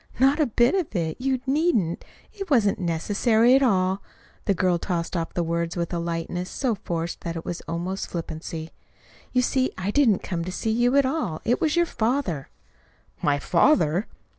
[0.19, 1.21] "Not a bit of it!
[1.21, 2.03] You needn't.
[2.33, 4.01] It wasn't necessary at all."
[4.45, 8.07] The girl tossed off the words with a lightness so forced that it was almost
[8.09, 8.71] flippancy.
[9.31, 11.39] "You see, I didn't come to see you at all.
[11.45, 12.49] It was your father."
[13.21, 14.07] "My father!"